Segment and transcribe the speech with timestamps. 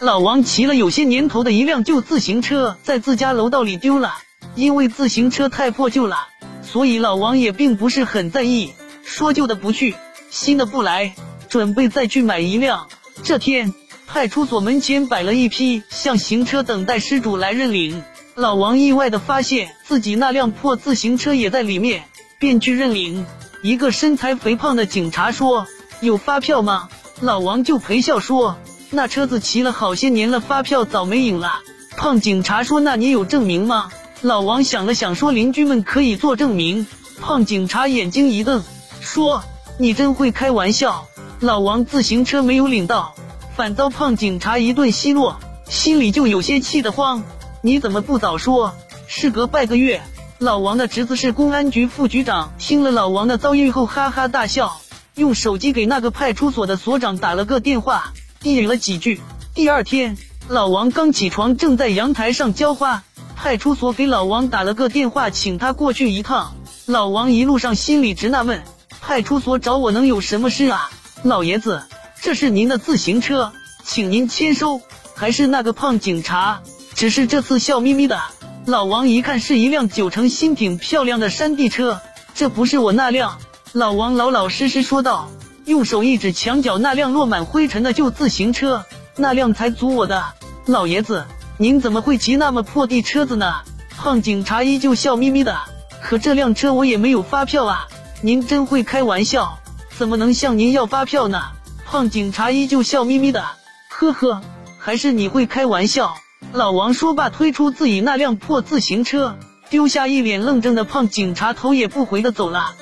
[0.00, 4.14] 老王骑了有些年头的一辆旧自行车，在自家楼道里丢了。
[4.54, 6.16] 因为自行车太破旧了，
[6.62, 8.72] 所以老王也并不是很在意，
[9.04, 9.94] 说旧的不去，
[10.30, 11.14] 新的不来，
[11.50, 12.88] 准备再去买一辆。
[13.22, 13.74] 这天，
[14.06, 18.02] 派出所门前摆了一批像行车，等待失主来认领。
[18.34, 22.04] 老王意外的发现自己那辆破自行车也在里面，
[22.38, 23.26] 便去认领。
[23.62, 25.66] 一个身材肥胖的警察说
[26.00, 26.88] ：“有发票吗？”
[27.20, 28.56] 老王就陪笑说。
[28.92, 31.60] 那车子骑了好些年了，发票早没影了。
[31.96, 33.90] 胖警察说：“那你有证明吗？”
[34.20, 36.86] 老王想了想说：“邻居们可以做证明。”
[37.22, 38.64] 胖警察眼睛一瞪，
[39.00, 39.44] 说
[39.78, 41.06] ：“你真会开玩笑。”
[41.38, 43.14] 老王自行车没有领到，
[43.56, 45.38] 反遭胖警察一顿奚落，
[45.68, 47.22] 心里就有些气得慌。
[47.62, 48.74] 你怎么不早说？
[49.06, 50.02] 事隔半个月，
[50.38, 54.80] 老王的侄子是公安局副局长，听了老王的遭遇后哈哈大笑，
[55.14, 58.12] 用手机给那个派出所的所长打了个电话。
[58.42, 59.20] 低语了几句。
[59.54, 60.16] 第二天，
[60.48, 63.02] 老王刚起床，正在阳台上浇花。
[63.36, 66.54] 派出所给老王打了个电话，请他过去一趟。
[66.86, 68.62] 老王一路上心里直纳闷：
[69.00, 70.90] 派出所找我能有什么事啊？
[71.22, 71.82] 老爷子，
[72.22, 73.52] 这是您的自行车，
[73.84, 74.80] 请您签收。
[75.14, 76.62] 还是那个胖警察，
[76.94, 78.18] 只是这次笑眯眯的。
[78.64, 82.00] 老王一看是一辆九成新品、漂亮的山地车，
[82.34, 83.38] 这不是我那辆。
[83.72, 85.28] 老王老老实实说道。
[85.70, 90.24] 用手一指墙角那辆落满灰尘的旧自行车，那辆才租我的。
[90.66, 91.26] 老爷子，
[91.58, 93.54] 您怎么会骑那么破地车子呢？
[93.96, 95.56] 胖警察依旧笑眯眯的。
[96.02, 97.86] 可这辆车我也没有发票啊！
[98.20, 99.60] 您真会开玩笑，
[99.96, 101.40] 怎么能向您要发票呢？
[101.86, 103.44] 胖警察依旧笑眯眯的。
[103.90, 104.40] 呵呵，
[104.76, 106.16] 还是你会开玩笑。
[106.52, 109.36] 老王说罢，推出自己那辆破自行车，
[109.68, 112.74] 丢下一脸愣怔的胖警察，头也不回的走了。